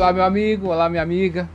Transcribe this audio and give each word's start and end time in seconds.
Olá, 0.00 0.14
meu 0.14 0.24
amigo, 0.24 0.68
olá, 0.68 0.88
minha 0.88 1.02
amiga. 1.02 1.46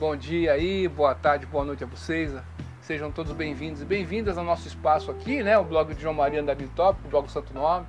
Bom 0.00 0.16
dia 0.16 0.50
aí, 0.50 0.88
boa 0.88 1.14
tarde, 1.14 1.46
boa 1.46 1.64
noite 1.64 1.84
a 1.84 1.86
vocês. 1.86 2.32
Sejam 2.80 3.08
todos 3.12 3.30
bem-vindos 3.30 3.82
e 3.82 3.84
bem-vindas 3.84 4.36
ao 4.36 4.42
nosso 4.42 4.66
espaço 4.66 5.12
aqui, 5.12 5.44
né? 5.44 5.56
O 5.56 5.62
blog 5.62 5.94
de 5.94 6.02
João 6.02 6.12
Maria 6.12 6.40
Andarilho 6.40 6.68
Top, 6.74 6.98
o 7.04 7.08
blog 7.08 7.30
Santo 7.30 7.54
Nome. 7.54 7.86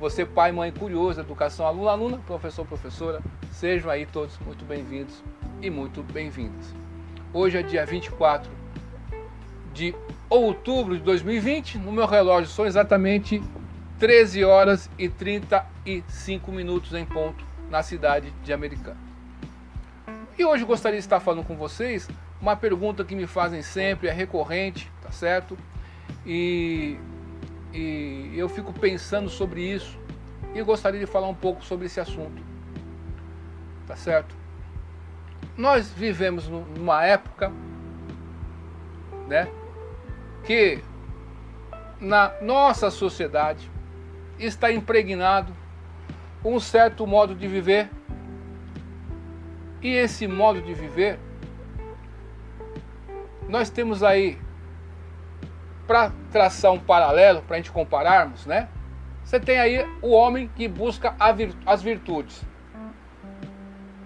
Você, 0.00 0.24
pai, 0.24 0.50
mãe 0.50 0.72
curioso, 0.72 1.20
educação, 1.20 1.66
aluno, 1.66 1.88
aluna, 1.90 2.18
professor, 2.26 2.64
professora, 2.64 3.20
sejam 3.52 3.90
aí 3.90 4.06
todos 4.06 4.38
muito 4.38 4.64
bem-vindos 4.64 5.22
e 5.60 5.68
muito 5.68 6.02
bem-vindas. 6.02 6.74
Hoje 7.30 7.58
é 7.58 7.62
dia 7.62 7.84
24 7.84 8.50
de 9.74 9.94
outubro 10.30 10.96
de 10.96 11.02
2020. 11.02 11.76
No 11.76 11.92
meu 11.92 12.06
relógio 12.06 12.48
são 12.48 12.64
exatamente 12.64 13.42
13 13.98 14.42
horas 14.42 14.88
e 14.98 15.06
35 15.06 16.50
minutos 16.50 16.94
em 16.94 17.04
ponto 17.04 17.44
na 17.68 17.82
cidade 17.82 18.32
de 18.42 18.50
Americana. 18.50 19.03
E 20.36 20.44
hoje 20.44 20.64
gostaria 20.64 20.98
de 20.98 21.04
estar 21.04 21.20
falando 21.20 21.46
com 21.46 21.56
vocês 21.56 22.08
uma 22.40 22.56
pergunta 22.56 23.04
que 23.04 23.14
me 23.14 23.26
fazem 23.26 23.62
sempre, 23.62 24.08
é 24.08 24.12
recorrente, 24.12 24.90
tá 25.00 25.12
certo? 25.12 25.56
E, 26.26 26.98
e 27.72 28.32
eu 28.36 28.48
fico 28.48 28.72
pensando 28.72 29.28
sobre 29.28 29.62
isso 29.62 29.96
e 30.52 30.60
gostaria 30.62 30.98
de 30.98 31.06
falar 31.06 31.28
um 31.28 31.34
pouco 31.34 31.64
sobre 31.64 31.86
esse 31.86 32.00
assunto, 32.00 32.42
tá 33.86 33.94
certo? 33.94 34.34
Nós 35.56 35.90
vivemos 35.90 36.48
numa 36.48 37.04
época, 37.04 37.52
né, 39.28 39.48
que 40.42 40.82
na 42.00 42.32
nossa 42.42 42.90
sociedade 42.90 43.70
está 44.38 44.72
impregnado 44.72 45.54
um 46.44 46.58
certo 46.58 47.06
modo 47.06 47.36
de 47.36 47.46
viver 47.46 47.88
e 49.84 49.94
esse 49.94 50.26
modo 50.26 50.62
de 50.62 50.72
viver, 50.72 51.20
nós 53.46 53.68
temos 53.68 54.02
aí, 54.02 54.38
para 55.86 56.10
traçar 56.32 56.72
um 56.72 56.80
paralelo, 56.80 57.42
para 57.42 57.56
a 57.56 57.58
gente 57.58 57.70
compararmos, 57.70 58.46
né? 58.46 58.70
Você 59.22 59.38
tem 59.38 59.60
aí 59.60 59.86
o 60.00 60.10
homem 60.12 60.48
que 60.56 60.66
busca 60.66 61.14
as 61.66 61.82
virtudes, 61.82 62.42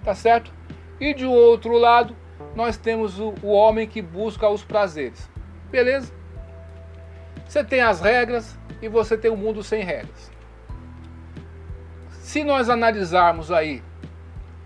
tá 0.03 0.17
certo? 0.17 0.53
E 0.99 1.15
de 1.15 1.25
outro 1.25 1.79
lado, 1.79 2.17
nós 2.57 2.77
temos 2.77 3.21
o, 3.21 3.33
o 3.41 3.53
homem 3.53 3.87
que 3.87 4.03
busca 4.03 4.49
os 4.49 4.65
prazeres, 4.65 5.31
beleza? 5.71 6.13
Você 7.47 7.63
tem 7.63 7.81
as 7.81 8.01
regras 8.01 8.59
e 8.83 8.89
você 8.89 9.17
tem 9.17 9.31
o 9.31 9.35
um 9.35 9.37
mundo 9.37 9.63
sem 9.63 9.85
regras. 9.85 10.33
Se 12.11 12.43
nós 12.43 12.69
analisarmos 12.69 13.53
aí 13.53 13.81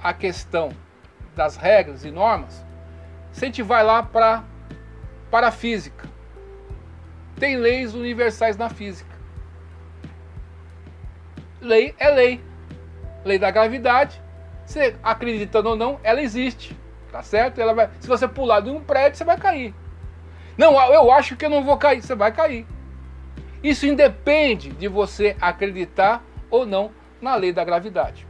a 0.02 0.14
questão 0.14 0.70
das 1.34 1.56
regras 1.56 2.04
e 2.04 2.10
normas, 2.10 2.64
se 3.32 3.44
a 3.44 3.46
gente 3.46 3.62
vai 3.62 3.82
lá 3.82 4.02
para 4.02 4.44
para 5.30 5.48
a 5.48 5.52
física, 5.52 6.06
tem 7.36 7.56
leis 7.56 7.94
universais 7.94 8.56
na 8.56 8.68
física. 8.68 9.16
Lei 11.58 11.94
é 11.98 12.10
lei. 12.10 12.44
Lei 13.24 13.38
da 13.38 13.50
gravidade, 13.50 14.20
você 14.66 14.94
acreditando 15.02 15.70
ou 15.70 15.76
não, 15.76 15.98
ela 16.02 16.20
existe. 16.20 16.76
Tá 17.10 17.22
certo? 17.22 17.60
Ela 17.60 17.74
vai, 17.74 17.90
se 18.00 18.08
você 18.08 18.26
pular 18.26 18.60
de 18.60 18.70
um 18.70 18.80
prédio, 18.80 19.18
você 19.18 19.24
vai 19.24 19.38
cair. 19.38 19.74
Não, 20.56 20.72
eu 20.92 21.10
acho 21.12 21.36
que 21.36 21.44
eu 21.44 21.50
não 21.50 21.62
vou 21.62 21.76
cair. 21.76 22.02
Você 22.02 22.14
vai 22.14 22.32
cair. 22.32 22.66
Isso 23.62 23.86
independe 23.86 24.70
de 24.70 24.88
você 24.88 25.36
acreditar 25.40 26.22
ou 26.50 26.66
não 26.66 26.90
na 27.20 27.34
lei 27.36 27.52
da 27.52 27.64
gravidade. 27.64 28.26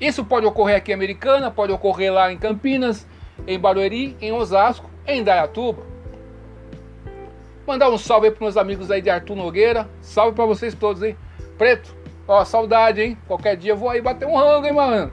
Isso 0.00 0.24
pode 0.24 0.46
ocorrer 0.46 0.76
aqui 0.76 0.90
em 0.90 0.94
Americana, 0.94 1.50
pode 1.50 1.72
ocorrer 1.72 2.12
lá 2.12 2.32
em 2.32 2.36
Campinas, 2.36 3.06
em 3.46 3.58
Barueri, 3.58 4.16
em 4.20 4.32
Osasco, 4.32 4.90
em 5.06 5.22
Dayatuba. 5.22 5.82
Mandar 7.66 7.88
um 7.88 7.96
salve 7.96 8.26
aí 8.26 8.32
para 8.32 8.44
meus 8.44 8.56
amigos 8.56 8.90
aí 8.90 9.00
de 9.00 9.08
Arthur 9.08 9.36
Nogueira. 9.36 9.88
Salve 10.02 10.34
para 10.34 10.44
vocês 10.44 10.74
todos, 10.74 11.02
hein? 11.02 11.16
Preto, 11.56 11.94
ó, 12.28 12.44
saudade, 12.44 13.00
hein? 13.00 13.18
Qualquer 13.26 13.56
dia 13.56 13.72
eu 13.72 13.76
vou 13.76 13.88
aí 13.88 14.02
bater 14.02 14.26
um 14.26 14.36
rango, 14.36 14.66
hein, 14.66 14.72
mano? 14.72 15.12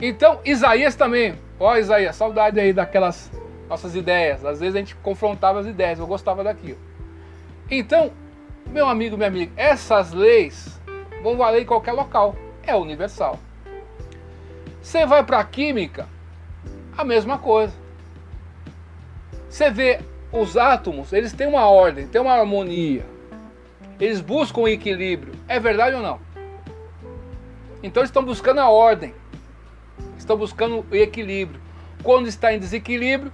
Então, 0.00 0.40
Isaías 0.44 0.94
também. 0.94 1.34
Ó, 1.58 1.76
Isaías, 1.76 2.14
saudade 2.14 2.60
aí 2.60 2.72
daquelas 2.72 3.32
nossas 3.68 3.96
ideias. 3.96 4.44
Às 4.44 4.60
vezes 4.60 4.76
a 4.76 4.78
gente 4.78 4.94
confrontava 4.96 5.58
as 5.58 5.66
ideias, 5.66 5.98
eu 5.98 6.06
gostava 6.06 6.44
daquilo. 6.44 6.78
Então, 7.68 8.12
meu 8.70 8.88
amigo, 8.88 9.16
minha 9.16 9.28
amiga, 9.28 9.52
essas 9.56 10.12
leis 10.12 10.80
vão 11.22 11.36
valer 11.36 11.62
em 11.62 11.66
qualquer 11.66 11.92
local. 11.92 12.36
É 12.62 12.76
universal. 12.76 13.38
Você 14.88 15.04
vai 15.04 15.22
para 15.22 15.38
a 15.38 15.44
química, 15.44 16.08
a 16.96 17.04
mesma 17.04 17.36
coisa. 17.36 17.74
Você 19.46 19.70
vê 19.70 20.00
os 20.32 20.56
átomos, 20.56 21.12
eles 21.12 21.30
têm 21.34 21.46
uma 21.46 21.68
ordem, 21.68 22.06
têm 22.06 22.22
uma 22.22 22.32
harmonia. 22.32 23.04
Eles 24.00 24.22
buscam 24.22 24.62
o 24.62 24.68
equilíbrio. 24.68 25.34
É 25.46 25.60
verdade 25.60 25.94
ou 25.94 26.00
não? 26.00 26.18
Então 27.82 28.00
eles 28.00 28.08
estão 28.08 28.24
buscando 28.24 28.60
a 28.62 28.70
ordem. 28.70 29.14
Estão 30.16 30.38
buscando 30.38 30.86
o 30.90 30.96
equilíbrio. 30.96 31.60
Quando 32.02 32.26
está 32.26 32.54
em 32.54 32.58
desequilíbrio, 32.58 33.30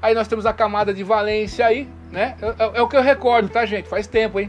aí 0.00 0.14
nós 0.14 0.28
temos 0.28 0.46
a 0.46 0.52
camada 0.52 0.94
de 0.94 1.02
valência 1.02 1.66
aí, 1.66 1.88
né? 2.12 2.36
É, 2.40 2.46
é, 2.46 2.70
é, 2.74 2.80
o 2.80 2.86
que 2.86 2.96
eu 2.96 3.02
recordo, 3.02 3.48
tá, 3.48 3.66
gente? 3.66 3.88
Faz 3.88 4.06
tempo, 4.06 4.38
hein? 4.38 4.48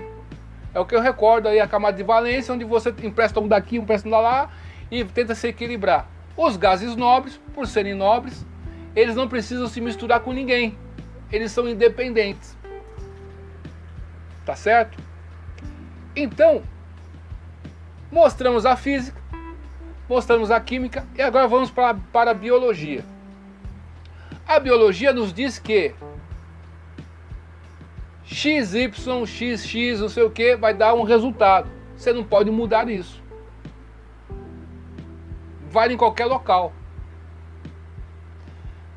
É 0.72 0.80
o 0.80 0.86
que 0.86 0.96
eu 0.96 1.02
recordo 1.02 1.47
aí, 1.47 1.59
a 1.59 1.68
camada 1.68 1.97
de 1.97 2.03
valência, 2.03 2.53
onde 2.53 2.63
você 2.63 2.94
empresta 3.02 3.40
um 3.40 3.47
daqui, 3.47 3.80
um 3.80 3.81
empresta 3.81 4.08
um 4.08 4.12
lá 4.12 4.52
e 4.92 5.03
tenta 5.03 5.34
se 5.34 5.47
equilibrar. 5.47 6.12
Os 6.36 6.58
gases 6.58 6.96
nobres, 6.96 7.40
por 7.54 7.68
serem 7.68 7.94
nobres, 7.94 8.46
eles 8.96 9.16
não 9.16 9.28
precisam 9.28 9.68
se 9.68 9.80
misturar 9.80 10.20
com 10.22 10.34
ninguém. 10.34 10.78
Eles 11.32 11.52
são 11.52 11.68
independentes. 11.68 12.58
Tá 14.46 14.56
certo? 14.56 14.98
Então, 16.16 16.64
mostramos 18.12 18.66
a 18.66 18.76
física, 18.76 19.20
mostramos 20.10 20.52
a 20.52 20.60
química 20.60 21.08
e 21.16 21.22
agora 21.22 21.48
vamos 21.48 21.72
para, 21.72 21.94
para 22.12 22.32
a 22.32 22.36
biologia. 22.36 23.06
A 24.46 24.60
biologia 24.60 25.14
nos 25.14 25.32
diz 25.32 25.58
que 25.60 25.96
XY, 28.26 28.92
XX, 29.26 30.00
não 30.00 30.10
sei 30.10 30.24
o 30.24 30.32
que, 30.32 30.56
vai 30.56 30.74
dar 30.74 30.94
um 30.94 31.04
resultado. 31.04 31.70
Você 31.96 32.12
não 32.12 32.24
pode 32.24 32.52
mudar 32.52 32.90
isso 32.90 33.23
vale 35.74 35.96
em 35.96 35.98
qualquer 35.98 36.28
local. 36.28 36.72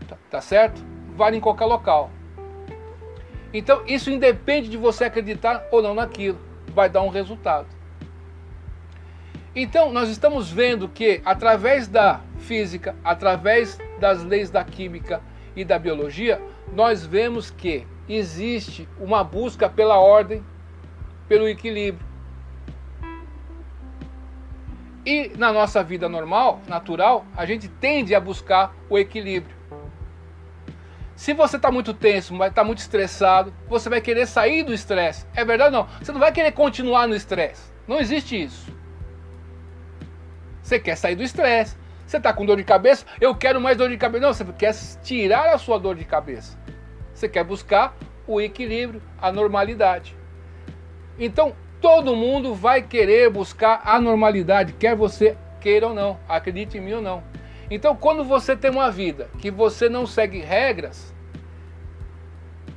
Tá, 0.06 0.16
tá 0.30 0.40
certo? 0.42 0.84
Vale 1.16 1.38
em 1.38 1.40
qualquer 1.40 1.64
local. 1.64 2.10
Então 3.52 3.82
isso 3.86 4.10
independe 4.10 4.68
de 4.68 4.76
você 4.76 5.04
acreditar 5.04 5.66
ou 5.72 5.80
não 5.80 5.94
naquilo, 5.94 6.38
vai 6.74 6.90
dar 6.90 7.00
um 7.00 7.08
resultado. 7.08 7.66
Então 9.54 9.90
nós 9.90 10.10
estamos 10.10 10.50
vendo 10.50 10.86
que 10.86 11.22
através 11.24 11.88
da 11.88 12.20
física, 12.40 12.94
através 13.02 13.78
das 13.98 14.22
leis 14.22 14.50
da 14.50 14.62
química 14.62 15.22
e 15.56 15.64
da 15.64 15.78
biologia, 15.78 16.42
nós 16.74 17.06
vemos 17.06 17.50
que 17.50 17.86
existe 18.06 18.86
uma 19.00 19.24
busca 19.24 19.66
pela 19.66 19.98
ordem, 19.98 20.44
pelo 21.26 21.48
equilíbrio. 21.48 22.06
E 25.06 25.30
na 25.38 25.52
nossa 25.52 25.84
vida 25.84 26.08
normal, 26.08 26.60
natural, 26.66 27.24
a 27.36 27.46
gente 27.46 27.68
tende 27.68 28.12
a 28.12 28.18
buscar 28.18 28.74
o 28.90 28.98
equilíbrio. 28.98 29.54
Se 31.14 31.32
você 31.32 31.56
está 31.56 31.70
muito 31.70 31.94
tenso, 31.94 32.34
está 32.44 32.64
muito 32.64 32.78
estressado, 32.78 33.54
você 33.68 33.88
vai 33.88 34.00
querer 34.00 34.26
sair 34.26 34.64
do 34.64 34.74
estresse. 34.74 35.24
É 35.32 35.44
verdade 35.44 35.76
ou 35.76 35.82
não? 35.82 35.88
Você 36.02 36.10
não 36.10 36.18
vai 36.18 36.32
querer 36.32 36.50
continuar 36.50 37.06
no 37.06 37.14
estresse. 37.14 37.72
Não 37.86 38.00
existe 38.00 38.42
isso. 38.42 38.76
Você 40.60 40.80
quer 40.80 40.96
sair 40.96 41.14
do 41.14 41.22
estresse. 41.22 41.76
Você 42.04 42.16
está 42.16 42.32
com 42.32 42.44
dor 42.44 42.56
de 42.56 42.64
cabeça? 42.64 43.06
Eu 43.20 43.32
quero 43.34 43.60
mais 43.60 43.76
dor 43.76 43.88
de 43.88 43.96
cabeça. 43.96 44.26
Não, 44.26 44.34
você 44.34 44.44
quer 44.58 44.74
tirar 45.04 45.54
a 45.54 45.58
sua 45.58 45.78
dor 45.78 45.94
de 45.94 46.04
cabeça. 46.04 46.58
Você 47.14 47.28
quer 47.28 47.44
buscar 47.44 47.96
o 48.26 48.40
equilíbrio, 48.40 49.00
a 49.22 49.30
normalidade. 49.30 50.16
Então, 51.16 51.54
todo 51.86 52.16
mundo 52.16 52.52
vai 52.52 52.82
querer 52.82 53.30
buscar 53.30 53.80
a 53.84 54.00
normalidade, 54.00 54.72
quer 54.72 54.96
você 54.96 55.38
queira 55.60 55.86
ou 55.86 55.94
não, 55.94 56.18
acredite 56.28 56.76
em 56.76 56.80
mim 56.80 56.94
ou 56.94 57.00
não. 57.00 57.22
Então, 57.70 57.94
quando 57.94 58.24
você 58.24 58.56
tem 58.56 58.72
uma 58.72 58.90
vida 58.90 59.30
que 59.38 59.52
você 59.52 59.88
não 59.88 60.04
segue 60.04 60.40
regras, 60.40 61.14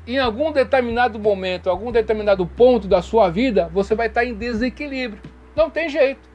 em 0.06 0.20
algum 0.20 0.52
determinado 0.52 1.18
momento, 1.18 1.72
algum 1.72 1.92
determinado 1.92 2.46
ponto 2.46 2.88
da 2.88 3.02
sua 3.02 3.32
vida, 3.32 3.68
você 3.74 3.96
vai 3.96 4.06
estar 4.06 4.24
em 4.24 4.36
desequilíbrio. 4.36 5.24
Não 5.56 5.72
tem 5.72 5.90
jeito. 5.90 6.30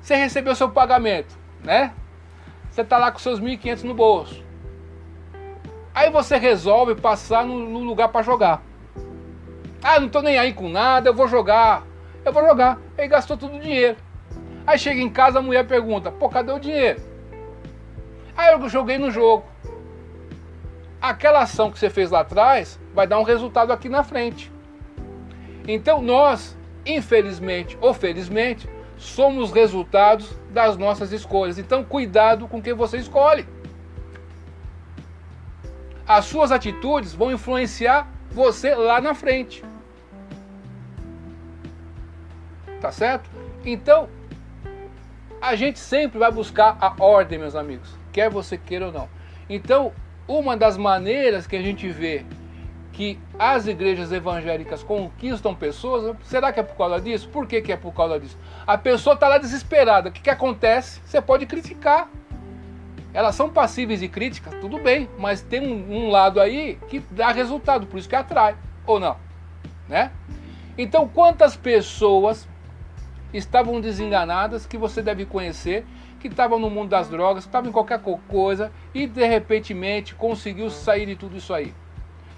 Você 0.00 0.16
recebeu 0.16 0.54
seu 0.54 0.70
pagamento, 0.70 1.38
né? 1.62 1.92
Você 2.70 2.80
está 2.80 2.96
lá 2.96 3.12
com 3.12 3.18
seus 3.18 3.38
1.500 3.38 3.82
no 3.82 3.92
bolso. 3.92 4.42
Aí 5.94 6.10
você 6.10 6.38
resolve 6.38 6.94
passar 6.94 7.44
no, 7.44 7.80
lugar 7.80 8.08
para 8.08 8.22
jogar. 8.22 8.62
Ah, 9.88 10.00
não 10.00 10.08
tô 10.08 10.20
nem 10.20 10.36
aí 10.36 10.52
com 10.52 10.68
nada, 10.68 11.10
eu 11.10 11.14
vou 11.14 11.28
jogar. 11.28 11.86
Eu 12.24 12.32
vou 12.32 12.44
jogar. 12.44 12.76
Aí 12.98 13.06
gastou 13.06 13.36
todo 13.36 13.54
o 13.54 13.60
dinheiro. 13.60 13.96
Aí 14.66 14.76
chega 14.76 15.00
em 15.00 15.08
casa, 15.08 15.38
a 15.38 15.42
mulher 15.42 15.64
pergunta: 15.64 16.10
pô, 16.10 16.28
cadê 16.28 16.50
o 16.50 16.58
dinheiro? 16.58 17.00
Aí 18.36 18.52
eu 18.52 18.68
joguei 18.68 18.98
no 18.98 19.12
jogo. 19.12 19.44
Aquela 21.00 21.42
ação 21.42 21.70
que 21.70 21.78
você 21.78 21.88
fez 21.88 22.10
lá 22.10 22.22
atrás 22.22 22.80
vai 22.92 23.06
dar 23.06 23.20
um 23.20 23.22
resultado 23.22 23.72
aqui 23.72 23.88
na 23.88 24.02
frente. 24.02 24.50
Então 25.68 26.02
nós, 26.02 26.58
infelizmente 26.84 27.78
ou 27.80 27.94
felizmente, 27.94 28.68
somos 28.96 29.52
resultados 29.52 30.36
das 30.50 30.76
nossas 30.76 31.12
escolhas. 31.12 31.60
Então 31.60 31.84
cuidado 31.84 32.48
com 32.48 32.60
quem 32.60 32.74
você 32.74 32.96
escolhe. 32.96 33.46
As 36.08 36.24
suas 36.24 36.50
atitudes 36.50 37.14
vão 37.14 37.30
influenciar 37.30 38.10
você 38.32 38.74
lá 38.74 39.00
na 39.00 39.14
frente. 39.14 39.62
Tá 42.80 42.92
certo? 42.92 43.30
Então, 43.64 44.08
a 45.40 45.54
gente 45.54 45.78
sempre 45.78 46.18
vai 46.18 46.30
buscar 46.30 46.76
a 46.80 46.94
ordem, 47.02 47.38
meus 47.38 47.54
amigos, 47.54 47.94
quer 48.12 48.30
você 48.30 48.56
queira 48.56 48.86
ou 48.86 48.92
não. 48.92 49.08
Então, 49.48 49.92
uma 50.26 50.56
das 50.56 50.76
maneiras 50.76 51.46
que 51.46 51.56
a 51.56 51.62
gente 51.62 51.88
vê 51.88 52.24
que 52.92 53.18
as 53.38 53.66
igrejas 53.66 54.10
evangélicas 54.10 54.82
conquistam 54.82 55.54
pessoas, 55.54 56.16
será 56.24 56.50
que 56.50 56.58
é 56.58 56.62
por 56.62 56.76
causa 56.76 56.98
disso? 56.98 57.28
Por 57.28 57.46
que, 57.46 57.60
que 57.60 57.70
é 57.70 57.76
por 57.76 57.92
causa 57.92 58.18
disso? 58.18 58.38
A 58.66 58.78
pessoa 58.78 59.12
está 59.12 59.28
lá 59.28 59.36
desesperada. 59.36 60.08
O 60.08 60.12
que, 60.12 60.22
que 60.22 60.30
acontece? 60.30 61.00
Você 61.04 61.20
pode 61.20 61.44
criticar. 61.44 62.08
Elas 63.12 63.34
são 63.34 63.50
passíveis 63.50 64.00
de 64.00 64.08
crítica, 64.08 64.50
tudo 64.60 64.78
bem, 64.78 65.08
mas 65.18 65.42
tem 65.42 65.60
um, 65.60 66.06
um 66.06 66.10
lado 66.10 66.40
aí 66.40 66.78
que 66.88 67.00
dá 67.10 67.32
resultado, 67.32 67.86
por 67.86 67.98
isso 67.98 68.08
que 68.08 68.14
atrai, 68.14 68.54
ou 68.86 69.00
não, 69.00 69.16
né? 69.88 70.10
Então, 70.76 71.08
quantas 71.08 71.56
pessoas 71.56 72.46
estavam 73.32 73.80
desenganadas 73.80 74.66
que 74.66 74.78
você 74.78 75.02
deve 75.02 75.24
conhecer, 75.24 75.84
que 76.20 76.28
estavam 76.28 76.58
no 76.58 76.70
mundo 76.70 76.90
das 76.90 77.08
drogas, 77.08 77.44
que 77.44 77.48
estavam 77.48 77.70
em 77.70 77.72
qualquer 77.72 78.00
coisa 78.28 78.72
e 78.94 79.06
de 79.06 79.26
repente 79.26 80.14
conseguiu 80.14 80.70
sair 80.70 81.06
de 81.06 81.16
tudo 81.16 81.36
isso 81.36 81.52
aí? 81.52 81.72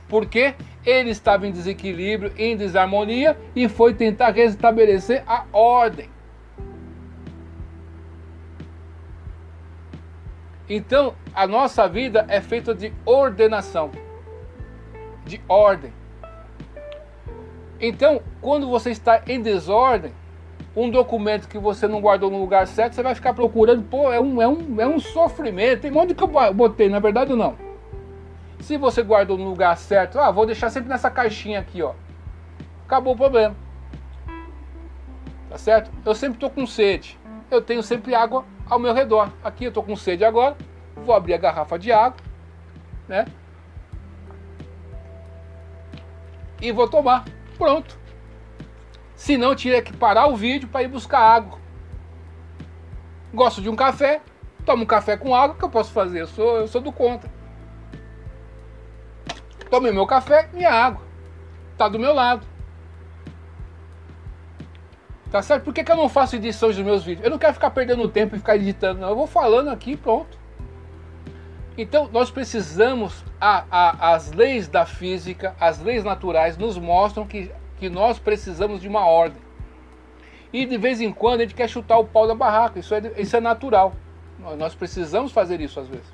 porque 0.08 0.54
ele 0.84 1.10
estava 1.10 1.46
em 1.46 1.52
desequilíbrio, 1.52 2.32
em 2.36 2.56
desarmonia 2.56 3.38
e 3.54 3.68
foi 3.68 3.94
tentar 3.94 4.30
restabelecer 4.30 5.22
a 5.26 5.44
ordem. 5.52 6.08
Então, 10.68 11.14
a 11.34 11.46
nossa 11.46 11.88
vida 11.88 12.26
é 12.28 12.40
feita 12.40 12.74
de 12.74 12.92
ordenação, 13.04 13.90
de 15.24 15.40
ordem. 15.48 15.92
Então, 17.80 18.20
quando 18.40 18.68
você 18.68 18.90
está 18.90 19.22
em 19.26 19.40
desordem, 19.40 20.12
um 20.78 20.90
documento 20.90 21.48
que 21.48 21.58
você 21.58 21.88
não 21.88 22.00
guardou 22.00 22.30
no 22.30 22.38
lugar 22.38 22.66
certo, 22.66 22.94
você 22.94 23.02
vai 23.02 23.14
ficar 23.14 23.34
procurando, 23.34 23.82
pô, 23.82 24.12
é 24.12 24.20
um, 24.20 24.40
é 24.40 24.46
um, 24.46 24.80
é 24.80 24.86
um 24.86 25.00
sofrimento. 25.00 25.82
Tem 25.82 25.96
onde 25.96 26.14
que 26.14 26.22
eu 26.22 26.28
botei, 26.54 26.88
na 26.88 27.00
verdade 27.00 27.34
não. 27.34 27.56
Se 28.60 28.76
você 28.76 29.02
guardou 29.02 29.36
no 29.36 29.48
lugar 29.48 29.76
certo, 29.76 30.18
ah, 30.18 30.30
vou 30.30 30.46
deixar 30.46 30.70
sempre 30.70 30.88
nessa 30.88 31.10
caixinha 31.10 31.58
aqui, 31.58 31.82
ó. 31.82 31.94
Acabou 32.86 33.14
o 33.14 33.16
problema. 33.16 33.56
Tá 35.50 35.58
certo? 35.58 35.90
Eu 36.04 36.14
sempre 36.14 36.38
tô 36.38 36.48
com 36.48 36.66
sede. 36.66 37.18
Eu 37.50 37.60
tenho 37.60 37.82
sempre 37.82 38.14
água 38.14 38.44
ao 38.68 38.78
meu 38.78 38.92
redor. 38.92 39.32
Aqui 39.42 39.64
eu 39.64 39.72
tô 39.72 39.82
com 39.82 39.96
sede 39.96 40.24
agora. 40.24 40.56
Vou 40.96 41.14
abrir 41.14 41.34
a 41.34 41.38
garrafa 41.38 41.78
de 41.78 41.90
água, 41.90 42.18
né? 43.08 43.24
E 46.60 46.70
vou 46.70 46.88
tomar. 46.88 47.24
Pronto. 47.56 47.98
Se 49.18 49.36
não, 49.36 49.52
tinha 49.52 49.82
que 49.82 49.92
parar 49.92 50.28
o 50.28 50.36
vídeo 50.36 50.68
para 50.68 50.84
ir 50.84 50.88
buscar 50.88 51.18
água. 51.18 51.58
Gosto 53.34 53.60
de 53.60 53.68
um 53.68 53.74
café, 53.74 54.20
tomo 54.64 54.84
um 54.84 54.86
café 54.86 55.16
com 55.16 55.34
água, 55.34 55.56
que 55.56 55.64
eu 55.64 55.68
posso 55.68 55.90
fazer? 55.90 56.20
Eu 56.20 56.28
sou, 56.28 56.58
eu 56.58 56.68
sou 56.68 56.80
do 56.80 56.92
contra. 56.92 57.28
Tomei 59.68 59.90
meu 59.90 60.06
café, 60.06 60.48
minha 60.52 60.70
água. 60.70 61.02
Tá 61.76 61.88
do 61.88 61.98
meu 61.98 62.14
lado. 62.14 62.46
Tá 65.32 65.42
certo? 65.42 65.64
Por 65.64 65.74
que, 65.74 65.82
que 65.82 65.90
eu 65.90 65.96
não 65.96 66.08
faço 66.08 66.36
edições 66.36 66.76
dos 66.76 66.84
meus 66.84 67.02
vídeos? 67.02 67.24
Eu 67.24 67.32
não 67.32 67.38
quero 67.38 67.54
ficar 67.54 67.72
perdendo 67.72 68.08
tempo 68.08 68.36
e 68.36 68.38
ficar 68.38 68.54
editando, 68.54 69.00
não. 69.00 69.08
Eu 69.08 69.16
vou 69.16 69.26
falando 69.26 69.68
aqui 69.68 69.96
pronto. 69.96 70.38
Então, 71.76 72.08
nós 72.12 72.30
precisamos, 72.30 73.24
a, 73.40 73.64
a, 73.68 74.12
as 74.14 74.30
leis 74.32 74.68
da 74.68 74.86
física, 74.86 75.56
as 75.58 75.80
leis 75.80 76.04
naturais, 76.04 76.56
nos 76.56 76.78
mostram 76.78 77.26
que, 77.26 77.50
que 77.78 77.88
nós 77.88 78.18
precisamos 78.18 78.80
de 78.80 78.88
uma 78.88 79.06
ordem. 79.06 79.40
E 80.52 80.64
de 80.64 80.76
vez 80.78 81.00
em 81.00 81.12
quando 81.12 81.40
a 81.40 81.42
gente 81.44 81.54
quer 81.54 81.68
chutar 81.68 81.98
o 81.98 82.04
pau 82.04 82.26
da 82.26 82.34
barraca, 82.34 82.78
isso 82.78 82.94
é, 82.94 83.12
isso 83.18 83.36
é 83.36 83.40
natural. 83.40 83.94
Nós 84.56 84.74
precisamos 84.74 85.32
fazer 85.32 85.60
isso 85.60 85.78
às 85.78 85.88
vezes. 85.88 86.12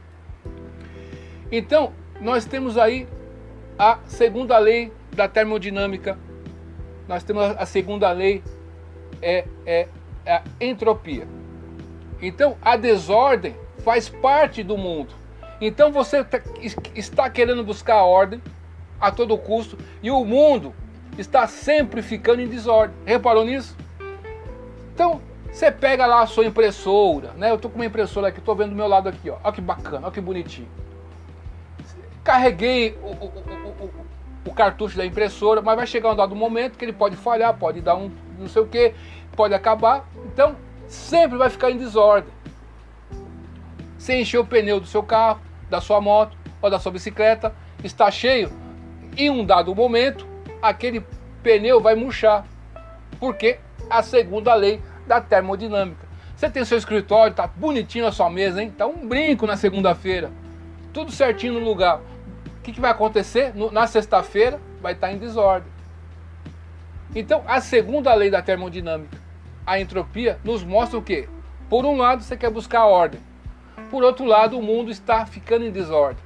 Então, 1.50 1.92
nós 2.20 2.44
temos 2.44 2.76
aí 2.76 3.06
a 3.78 3.98
segunda 4.06 4.58
lei 4.58 4.92
da 5.12 5.28
termodinâmica, 5.28 6.18
nós 7.06 7.22
temos 7.22 7.44
a 7.44 7.66
segunda 7.66 8.10
lei, 8.12 8.42
é, 9.22 9.46
é, 9.64 9.88
é 10.24 10.34
a 10.34 10.42
entropia. 10.60 11.28
Então, 12.20 12.56
a 12.62 12.76
desordem 12.76 13.54
faz 13.84 14.08
parte 14.08 14.62
do 14.62 14.76
mundo. 14.76 15.14
Então, 15.60 15.92
você 15.92 16.24
tá, 16.24 16.40
está 16.94 17.30
querendo 17.30 17.62
buscar 17.62 17.96
a 17.96 18.04
ordem 18.04 18.42
a 19.00 19.10
todo 19.12 19.36
custo 19.36 19.78
e 20.02 20.10
o 20.10 20.24
mundo 20.24 20.74
está 21.18 21.46
sempre 21.46 22.02
ficando 22.02 22.40
em 22.40 22.48
desordem. 22.48 22.96
Reparou 23.04 23.44
nisso? 23.44 23.76
Então, 24.94 25.20
você 25.50 25.70
pega 25.70 26.06
lá 26.06 26.22
a 26.22 26.26
sua 26.26 26.44
impressora, 26.44 27.32
né? 27.36 27.50
Eu 27.50 27.58
tô 27.58 27.68
com 27.68 27.76
uma 27.76 27.86
impressora 27.86 28.28
aqui, 28.28 28.40
tô 28.40 28.54
vendo 28.54 28.70
do 28.70 28.76
meu 28.76 28.88
lado 28.88 29.08
aqui, 29.08 29.30
ó. 29.30 29.36
Olha 29.42 29.52
que 29.52 29.60
bacana, 29.60 30.06
olha 30.06 30.10
que 30.12 30.20
bonitinho. 30.20 30.68
Carreguei 32.24 32.98
o, 33.02 33.10
o, 33.10 33.26
o, 33.26 33.90
o, 34.46 34.54
cartucho 34.54 34.96
da 34.96 35.04
impressora, 35.04 35.60
mas 35.62 35.76
vai 35.76 35.86
chegar 35.86 36.10
um 36.10 36.16
dado 36.16 36.34
momento 36.34 36.76
que 36.76 36.84
ele 36.84 36.92
pode 36.92 37.16
falhar, 37.16 37.54
pode 37.54 37.80
dar 37.80 37.96
um 37.96 38.10
não 38.38 38.48
sei 38.48 38.62
o 38.62 38.66
que, 38.66 38.94
pode 39.36 39.54
acabar. 39.54 40.08
Então, 40.26 40.56
sempre 40.88 41.36
vai 41.38 41.50
ficar 41.50 41.70
em 41.70 41.76
desordem. 41.76 42.32
Você 43.98 44.20
encheu 44.20 44.42
o 44.42 44.46
pneu 44.46 44.80
do 44.80 44.86
seu 44.86 45.02
carro, 45.02 45.40
da 45.70 45.80
sua 45.80 46.00
moto 46.00 46.36
ou 46.60 46.70
da 46.70 46.78
sua 46.78 46.92
bicicleta, 46.92 47.54
está 47.82 48.10
cheio, 48.10 48.50
em 49.16 49.30
um 49.30 49.44
dado 49.44 49.74
momento, 49.74 50.26
aquele 50.68 51.04
pneu 51.42 51.80
vai 51.80 51.94
murchar. 51.94 52.46
Porque 53.18 53.58
a 53.88 54.02
segunda 54.02 54.54
lei 54.54 54.80
da 55.06 55.20
termodinâmica. 55.20 56.04
Você 56.36 56.50
tem 56.50 56.64
seu 56.64 56.78
escritório, 56.78 57.34
tá 57.34 57.46
bonitinho 57.46 58.06
a 58.06 58.12
sua 58.12 58.28
mesa, 58.28 58.62
hein? 58.62 58.70
Tá 58.76 58.86
um 58.86 59.06
brinco 59.06 59.46
na 59.46 59.56
segunda-feira. 59.56 60.30
Tudo 60.92 61.12
certinho 61.12 61.54
no 61.54 61.60
lugar 61.60 62.00
que, 62.64 62.72
que 62.72 62.80
vai 62.80 62.90
acontecer? 62.90 63.54
No, 63.54 63.70
na 63.70 63.86
sexta-feira 63.86 64.58
vai 64.80 64.94
estar 64.94 65.12
em 65.12 65.18
desordem. 65.18 65.70
Então, 67.14 67.44
a 67.46 67.60
segunda 67.60 68.12
lei 68.14 68.30
da 68.30 68.42
termodinâmica, 68.42 69.16
a 69.64 69.78
entropia, 69.78 70.40
nos 70.42 70.64
mostra 70.64 70.98
o 70.98 71.02
quê? 71.02 71.28
Por 71.68 71.84
um 71.84 71.96
lado, 71.96 72.22
você 72.22 72.36
quer 72.36 72.50
buscar 72.50 72.80
a 72.80 72.86
ordem. 72.86 73.20
Por 73.90 74.02
outro 74.02 74.24
lado, 74.24 74.58
o 74.58 74.62
mundo 74.62 74.90
está 74.90 75.24
ficando 75.26 75.64
em 75.64 75.70
desordem. 75.70 76.24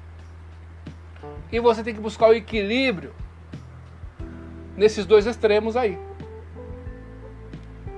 E 1.51 1.59
você 1.59 1.83
tem 1.83 1.95
que 1.95 2.01
buscar 2.01 2.29
o 2.29 2.35
equilíbrio 2.35 3.13
nesses 4.79 5.05
dois 5.05 5.27
extremos 5.27 5.77
aí. 5.77 5.99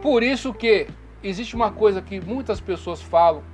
Por 0.02 0.22
isso 0.22 0.52
que 0.52 0.88
existe 1.22 1.54
uma 1.54 1.70
coisa 1.70 2.00
que 2.00 2.20
muitas 2.20 2.60
pessoas 2.60 3.02
falam 3.02 3.44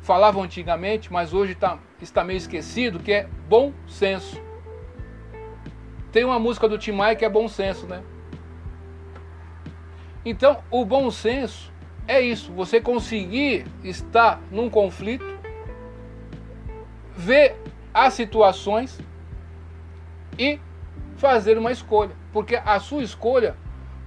falavam 0.00 0.42
antigamente, 0.42 1.10
mas 1.10 1.32
hoje 1.32 1.54
tá, 1.54 1.78
está 1.98 2.22
meio 2.22 2.36
esquecido, 2.36 2.98
que 2.98 3.10
é 3.10 3.26
bom 3.48 3.72
senso. 3.86 4.38
Tem 6.12 6.24
uma 6.24 6.38
música 6.38 6.68
do 6.68 6.76
Tim 6.76 6.92
Maia 6.92 7.16
que 7.16 7.24
é 7.24 7.28
bom 7.28 7.48
senso, 7.48 7.86
né? 7.86 8.02
Então, 10.22 10.62
o 10.70 10.84
bom 10.84 11.10
senso 11.10 11.72
é 12.06 12.20
isso, 12.20 12.52
você 12.52 12.82
conseguir 12.82 13.64
estar 13.82 14.42
num 14.50 14.68
conflito, 14.68 15.24
ver 17.16 17.56
as 17.94 18.12
situações 18.12 19.00
e 20.38 20.60
fazer 21.24 21.56
uma 21.56 21.72
escolha, 21.72 22.14
porque 22.34 22.54
a 22.54 22.78
sua 22.78 23.02
escolha 23.02 23.56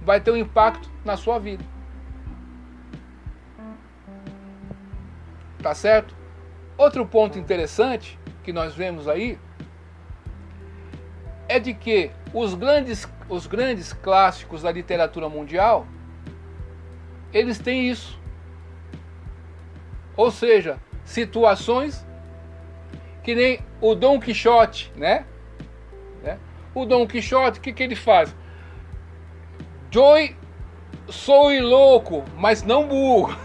vai 0.00 0.20
ter 0.20 0.30
um 0.30 0.36
impacto 0.36 0.88
na 1.04 1.16
sua 1.16 1.36
vida. 1.40 1.64
Tá 5.60 5.74
certo? 5.74 6.16
Outro 6.76 7.04
ponto 7.04 7.36
interessante 7.36 8.16
que 8.44 8.52
nós 8.52 8.72
vemos 8.72 9.08
aí 9.08 9.36
é 11.48 11.58
de 11.58 11.74
que 11.74 12.12
os 12.32 12.54
grandes, 12.54 13.08
os 13.28 13.48
grandes 13.48 13.92
clássicos 13.92 14.62
da 14.62 14.70
literatura 14.70 15.28
mundial 15.28 15.88
eles 17.32 17.58
têm 17.58 17.90
isso. 17.90 18.16
Ou 20.16 20.30
seja, 20.30 20.78
situações 21.04 22.06
que 23.24 23.34
nem 23.34 23.58
o 23.80 23.96
Dom 23.96 24.20
Quixote, 24.20 24.92
né? 24.94 25.26
O 26.78 26.86
Dom 26.86 27.08
Quixote, 27.08 27.58
o 27.58 27.60
que, 27.60 27.72
que 27.72 27.82
ele 27.82 27.96
faz? 27.96 28.32
Joy 29.90 30.36
sou 31.08 31.50
louco, 31.60 32.24
mas 32.36 32.62
não 32.62 32.86
burro. 32.86 33.36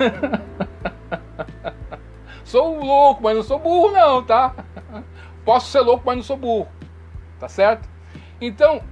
sou 2.45 2.77
louco, 2.77 3.23
mas 3.23 3.35
não 3.35 3.41
sou 3.41 3.57
burro 3.57 3.91
não, 3.91 4.23
tá? 4.23 4.53
Posso 5.43 5.71
ser 5.71 5.79
louco, 5.79 6.03
mas 6.05 6.15
não 6.15 6.23
sou 6.23 6.37
burro. 6.37 6.67
Tá 7.39 7.49
certo? 7.49 7.89
Então, 8.39 8.83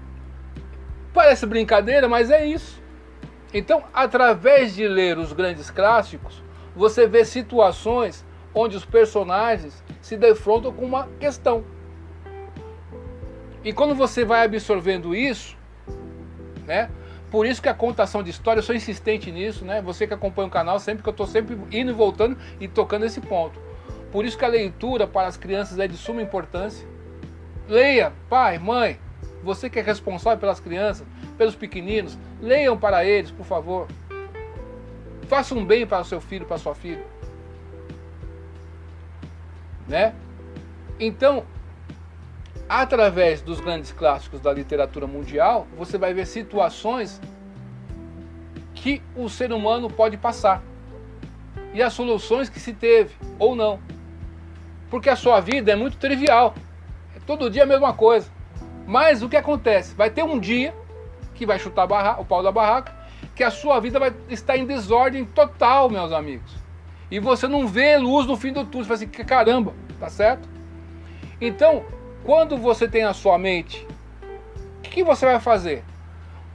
parece 1.13 1.45
brincadeira, 1.45 2.10
mas 2.10 2.31
é 2.31 2.43
isso. 2.43 2.81
Então, 3.53 3.83
através 3.93 4.74
de 4.74 4.88
ler 4.88 5.19
os 5.19 5.33
grandes 5.33 5.69
clássicos, 5.69 6.43
você 6.75 7.05
vê 7.05 7.24
situações 7.25 8.25
onde 8.55 8.75
os 8.75 8.86
personagens 8.86 9.83
se 10.01 10.17
defrontam 10.17 10.74
com 10.74 10.83
uma 10.83 11.07
questão. 11.19 11.63
E 13.63 13.72
quando 13.72 13.94
você 13.94 14.25
vai 14.25 14.44
absorvendo 14.44 15.15
isso, 15.15 15.56
né? 16.65 16.89
Por 17.30 17.46
isso 17.46 17.62
que 17.62 17.70
a 17.70 17.74
contação 17.74 18.22
de 18.22 18.30
história, 18.30 18.60
eu 18.60 18.63
sou 18.63 18.75
insistente 18.75 19.32
nisso, 19.32 19.63
né? 19.63 19.82
Você 19.82 20.06
que 20.06 20.13
acompanha 20.13 20.48
o 20.48 20.51
canal, 20.51 20.80
sempre 20.80 21.01
que 21.01 21.08
eu 21.08 21.12
estou 21.12 21.27
sempre 21.27 21.58
indo 21.72 21.91
e 21.91 21.94
voltando 21.94 22.38
e 22.60 22.68
tocando 22.68 23.06
esse 23.06 23.22
ponto. 23.22 23.60
Por 24.12 24.25
isso 24.25 24.38
que 24.38 24.44
a 24.44 24.50
leitura 24.50 25.08
para 25.08 25.27
as 25.27 25.38
crianças 25.38 25.80
é 25.80 25.88
de 25.88 25.96
suma 25.96 26.22
importância. 26.22 26.86
Leia, 27.70 28.12
pai, 28.30 28.60
mãe, 28.60 29.00
você 29.41 29.70
que 29.70 29.80
é 29.80 29.82
responsável 29.82 30.39
pelas 30.39 30.60
crianças, 30.60 31.08
pelos 31.38 31.56
pequeninos, 31.56 32.18
leiam 32.41 32.77
para 32.77 33.06
eles, 33.06 33.32
por 33.32 33.46
favor. 33.46 33.88
Faça 35.27 35.56
um 35.56 35.63
bem 35.63 35.88
para 35.88 36.01
o 36.01 36.06
seu 36.06 36.20
filho, 36.20 36.46
para 36.46 36.58
sua 36.58 36.75
filha. 36.75 37.06
Né? 39.88 40.13
Então, 41.00 41.46
através 42.72 43.42
dos 43.42 43.60
grandes 43.60 43.92
clássicos 43.92 44.40
da 44.40 44.54
literatura 44.54 45.06
mundial, 45.06 45.68
você 45.78 45.98
vai 45.98 46.13
ver 46.13 46.25
situações 46.25 47.20
que 48.74 49.01
o 49.13 49.28
ser 49.28 49.51
humano 49.51 49.90
pode 49.90 50.16
passar 50.16 50.63
e 51.74 51.84
as 51.84 51.92
soluções 51.92 52.48
que 52.48 52.62
se 52.62 52.72
teve 52.72 53.13
ou 53.38 53.58
não. 53.58 53.78
Porque 54.90 55.10
a 55.10 55.18
sua 55.18 55.42
vida 55.42 55.70
é 55.70 55.75
muito 55.75 55.98
trivial. 55.98 56.56
É 57.13 57.20
todo 57.20 57.50
dia 57.50 57.63
a 57.63 57.66
mesma 57.66 57.94
coisa. 57.94 58.32
Mas 58.88 59.22
o 59.22 59.28
que 59.28 59.36
acontece? 59.36 59.94
Vai 59.94 60.10
ter 60.10 60.24
um 60.24 60.40
dia 60.40 60.74
que 61.36 61.46
vai 61.46 61.60
chutar 61.60 61.86
barra, 61.86 62.22
o 62.22 62.25
pau 62.25 62.42
da 62.42 62.54
barraca, 62.54 62.96
que 63.36 63.44
a 63.44 63.51
sua 63.51 63.82
vida 63.82 64.00
vai 64.00 64.13
estar 64.30 64.56
em 64.56 64.66
desordem 64.66 65.25
total, 65.25 65.90
meus 65.90 66.13
amigos. 66.13 66.56
E 67.10 67.20
você 67.20 67.50
não 67.50 67.68
vê 67.68 67.98
luz 67.98 68.25
no 68.25 68.38
fim 68.38 68.54
do 68.54 68.63
túnel. 68.63 68.86
Você 68.86 69.06
fala 69.06 69.12
assim, 69.12 69.25
caramba, 69.25 69.74
tá 70.00 70.10
certo? 70.10 70.48
Então, 71.42 71.84
quando 72.24 72.58
você 72.58 72.88
tem 72.88 73.04
a 73.04 73.13
sua 73.13 73.38
mente, 73.38 73.88
o 74.78 74.82
que, 74.82 74.92
que, 74.92 75.04
você 75.04 75.25
vai 75.25 75.40
fazer? 75.40 75.84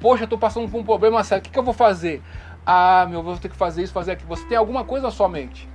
Poxa, 0.01 0.25
estou 0.25 0.39
passando 0.39 0.71
por 0.71 0.81
um 0.81 0.85
problema 0.85 1.25
sério, 1.25 1.41
o 1.41 1.45
que, 1.45 1.51
que 1.51 1.59
eu 1.59 1.63
vou 1.63 1.75
fazer? 1.75 2.23
Ah, 2.65 3.07
meu, 3.09 3.23
vou 3.23 3.37
ter 3.39 3.49
que 3.49 3.57
fazer 3.57 3.83
isso, 3.83 3.93
fazer 3.93 4.13
aquilo. 4.13 4.29
Você 4.29 4.45
tem 4.47 4.57
alguma 4.57 4.85
coisa 4.85 5.07
na 5.07 5.13
sua 5.13 5.29
mente. 5.29 5.69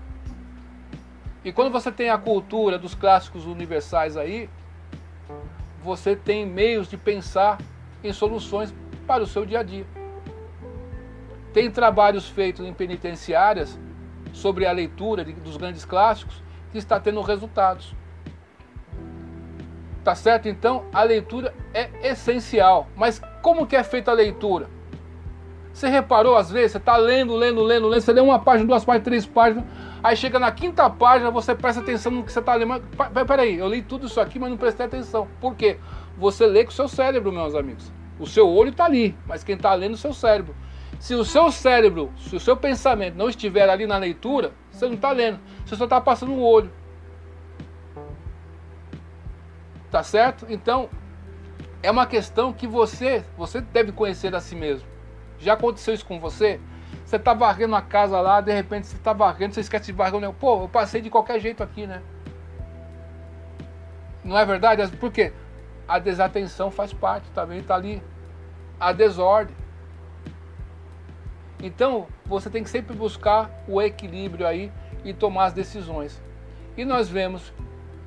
E 1.44 1.52
quando 1.52 1.72
você 1.72 1.92
tem 1.92 2.10
a 2.10 2.18
cultura 2.18 2.78
dos 2.78 2.94
clássicos 2.94 3.46
universais 3.46 4.16
aí, 4.16 4.50
você 5.84 6.16
tem 6.16 6.46
meios 6.46 6.88
de 6.88 6.98
pensar 6.98 7.58
em 8.04 8.14
soluções 8.14 8.74
para 9.08 9.24
o 9.24 9.28
seu 9.28 9.46
dia 9.46 9.60
a 9.60 9.64
dia. 9.64 9.86
Tem 11.54 11.70
trabalhos 11.70 12.30
feitos 12.30 12.66
em 12.66 12.74
penitenciárias 12.74 13.78
sobre 14.32 14.66
a 14.66 14.72
leitura 14.72 15.24
dos 15.24 15.58
grandes 15.58 15.84
clássicos 15.84 16.42
que 16.72 16.78
está 16.78 17.00
tendo 17.00 17.22
resultados. 17.22 17.96
Tá 20.03 20.15
certo? 20.15 20.48
Então, 20.48 20.86
a 20.91 21.03
leitura 21.03 21.53
é 21.74 21.89
essencial. 22.03 22.88
Mas 22.96 23.22
como 23.41 23.67
que 23.67 23.75
é 23.75 23.84
feita 23.84 24.12
a 24.12 24.13
leitura? 24.13 24.67
Você 25.74 25.88
reparou 25.88 26.36
às 26.36 26.51
vezes, 26.51 26.74
você 26.74 26.77
está 26.79 26.98
lendo, 26.98 27.34
lendo, 27.36 27.62
lendo, 27.62 27.88
lendo, 27.88 28.01
você 28.01 28.12
lê 28.12 28.20
uma 28.20 28.39
página, 28.39 28.67
duas 28.67 28.84
páginas, 28.84 29.05
três 29.05 29.25
páginas, 29.25 29.63
aí 30.03 30.17
chega 30.17 30.38
na 30.38 30.51
quinta 30.51 30.89
página, 30.89 31.31
você 31.31 31.55
presta 31.55 31.81
atenção 31.81 32.12
no 32.12 32.24
que 32.24 32.31
você 32.31 32.39
está 32.39 32.55
lendo. 32.55 32.67
Mas, 32.67 32.81
peraí, 33.25 33.58
eu 33.58 33.70
li 33.70 33.81
tudo 33.81 34.08
isso 34.08 34.20
aqui, 34.20 34.38
mas 34.38 34.50
não 34.50 34.58
prestei 34.58 34.86
atenção. 34.86 35.27
Por 35.39 35.55
quê? 35.55 35.77
Você 36.17 36.46
lê 36.46 36.65
com 36.65 36.72
o 36.72 36.74
seu 36.74 36.88
cérebro, 36.88 37.31
meus 37.31 37.55
amigos. 37.55 37.91
O 38.20 38.27
seu 38.27 38.50
olho 38.50 38.70
está 38.70 38.86
ali, 38.86 39.15
mas 39.25 39.43
quem 39.43 39.55
está 39.55 39.74
lendo 39.74 39.91
é 39.91 39.96
o 39.96 39.98
seu 39.98 40.13
cérebro. 40.13 40.55
Se 41.00 41.15
o 41.15 41.24
seu 41.24 41.51
cérebro, 41.51 42.12
se 42.17 42.36
o 42.36 42.39
seu 42.39 42.55
pensamento 42.55 43.15
não 43.15 43.29
estiver 43.29 43.67
ali 43.70 43.88
na 43.88 43.98
leitura, 43.98 44.51
você 44.70 44.86
não 44.86 44.96
está 44.96 45.12
lendo, 45.12 45.39
você 45.65 45.75
só 45.75 45.86
está 45.86 46.00
passando 46.01 46.34
o 46.34 46.41
olho. 46.41 46.72
Tá 49.92 50.02
certo? 50.02 50.46
Então, 50.50 50.90
é 51.84 51.92
uma 51.92 52.08
questão 52.08 52.54
que 52.54 52.66
você, 52.66 53.26
você 53.38 53.60
deve 53.60 53.92
conhecer 53.92 54.34
a 54.34 54.40
si 54.40 54.56
mesmo. 54.56 54.88
Já 55.38 55.54
aconteceu 55.54 55.94
isso 55.94 56.06
com 56.06 56.18
você? 56.18 56.62
Você 57.06 57.20
tá 57.20 57.34
varrendo 57.34 57.76
a 57.76 57.82
casa 57.82 58.22
lá, 58.22 58.40
de 58.40 58.54
repente 58.54 58.88
você 58.88 58.98
tá 58.98 59.12
varrendo, 59.12 59.54
você 59.54 59.60
esquece 59.60 59.88
de 59.88 59.92
varrer 59.92 60.16
o 60.16 60.20
negócio. 60.22 60.40
Pô, 60.40 60.64
eu 60.64 60.70
passei 60.70 61.02
de 61.02 61.10
qualquer 61.10 61.42
jeito 61.42 61.62
aqui, 61.62 61.86
né? 61.86 62.02
Não 64.24 64.38
é 64.38 64.46
verdade? 64.46 64.88
Por 64.96 65.12
quê? 65.12 65.34
A 65.86 66.00
desatenção 66.00 66.72
faz 66.72 66.94
parte, 66.94 67.30
também 67.32 67.62
tá 67.62 67.76
ali. 67.76 68.02
A 68.80 68.94
desordem. 68.94 69.56
Então, 71.62 72.08
você 72.26 72.50
tem 72.50 72.64
que 72.64 72.70
sempre 72.70 72.96
buscar 72.96 73.50
o 73.68 73.82
equilíbrio 73.82 74.48
aí 74.48 74.72
e 75.04 75.14
tomar 75.14 75.46
as 75.46 75.54
decisões. 75.54 76.22
E 76.78 76.86
nós 76.86 77.10
vemos 77.10 77.54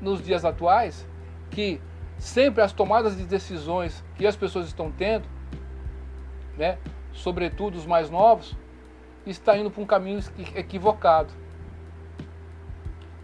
nos 0.01 0.23
dias 0.23 0.45
atuais 0.45 1.07
que 1.55 1.81
sempre 2.19 2.63
as 2.63 2.73
tomadas 2.73 3.17
de 3.17 3.25
decisões 3.25 4.05
que 4.17 4.27
as 4.27 4.35
pessoas 4.35 4.67
estão 4.67 4.91
tendo, 4.91 5.29
né, 6.59 6.79
sobretudo 7.13 7.77
os 7.77 7.87
mais 7.87 8.11
novos, 8.11 8.57
está 9.25 9.57
indo 9.57 9.71
para 9.71 9.81
um 9.81 9.87
caminho 9.87 10.19
equivocado. 10.57 11.33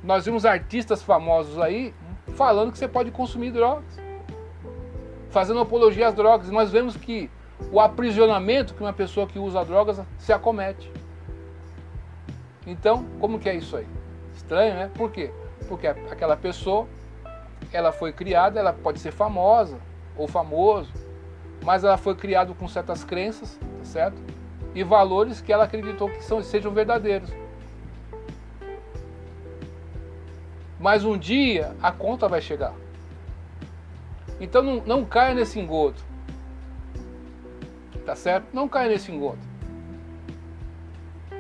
Nós 0.03 0.25
vimos 0.25 0.47
artistas 0.47 1.03
famosos 1.03 1.59
aí 1.59 1.93
falando 2.37 2.71
que 2.71 2.79
você 2.79 2.87
pode 2.87 3.11
consumir 3.11 3.51
drogas, 3.51 3.99
fazendo 5.29 5.59
apologia 5.61 6.07
às 6.09 6.15
drogas. 6.15 6.49
E 6.49 6.53
nós 6.53 6.71
vemos 6.71 6.97
que 6.97 7.29
o 7.71 7.81
aprisionamento 7.81 8.75
que 8.75 8.81
uma 8.81 8.93
pessoa 8.93 9.27
que 9.27 9.39
usa 9.39 9.65
drogas 9.65 10.01
se 10.19 10.33
acomete. 10.33 10.91
Então, 12.67 13.05
como 13.19 13.39
que 13.39 13.49
é 13.49 13.55
isso 13.57 13.77
aí? 13.77 13.87
Estranho, 14.35 14.75
né? 14.75 14.91
Por 14.95 15.11
quê? 15.11 15.31
Porque 15.69 15.87
aquela 15.87 16.37
pessoa 16.37 16.87
ela 17.73 17.93
foi 17.93 18.13
criada, 18.13 18.59
ela 18.59 18.73
pode 18.73 18.99
ser 18.99 19.13
famosa 19.13 19.79
ou 20.17 20.27
famoso, 20.27 20.93
mas 21.65 21.85
ela 21.85 21.97
foi 21.97 22.15
criada 22.15 22.53
com 22.55 22.67
certas 22.67 23.05
crenças, 23.05 23.59
tá 23.79 23.85
certo? 23.85 24.23
E 24.75 24.83
valores 24.83 25.41
que 25.41 25.53
ela 25.53 25.65
acreditou 25.65 26.09
que 26.09 26.23
são, 26.23 26.43
sejam 26.43 26.73
verdadeiros. 26.73 27.31
Mas 30.79 31.05
um 31.05 31.19
dia 31.19 31.77
a 31.83 31.93
conta 31.93 32.29
vai 32.29 32.41
chegar. 32.41 32.75
Então 34.41 34.63
não, 34.63 34.77
não 34.87 35.05
caia 35.05 35.35
nesse 35.35 35.61
engodo. 35.61 36.01
Tá 38.07 38.17
certo? 38.17 38.47
Não 38.53 38.69
caia 38.69 38.89
nesse 38.89 39.13
engodo. 39.13 39.39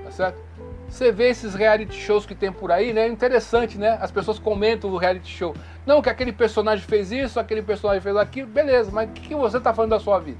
Tá 0.04 0.10
certo? 0.10 0.50
Você 0.90 1.12
vê 1.12 1.28
esses 1.28 1.54
reality 1.54 1.94
shows 1.94 2.26
que 2.26 2.35
tem 2.35 2.50
por 2.50 2.73
aí, 2.73 2.92
né? 2.92 3.02
É 3.02 3.09
interessante, 3.09 3.78
né? 3.78 3.97
As 4.00 4.11
pessoas 4.11 4.40
comentam 4.40 4.90
o 4.90 4.97
reality 4.97 5.30
show. 5.30 5.54
Não, 5.87 6.02
que 6.02 6.11
aquele 6.11 6.32
personagem 6.32 6.85
fez 6.85 7.12
isso, 7.12 7.38
aquele 7.38 7.62
personagem 7.62 8.02
fez 8.02 8.16
aquilo, 8.16 8.49
beleza, 8.49 8.90
mas 8.90 9.09
o 9.09 9.12
que, 9.12 9.28
que 9.28 9.35
você 9.35 9.59
está 9.59 9.73
falando 9.73 9.92
da 9.92 10.00
sua 10.00 10.18
vida? 10.18 10.38